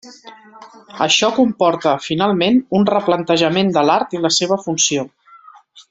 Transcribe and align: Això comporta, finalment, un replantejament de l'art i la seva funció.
Això 1.05 1.29
comporta, 1.35 1.93
finalment, 2.07 2.57
un 2.79 2.89
replantejament 2.91 3.71
de 3.79 3.85
l'art 3.91 4.17
i 4.19 4.23
la 4.27 4.33
seva 4.41 4.59
funció. 4.65 5.07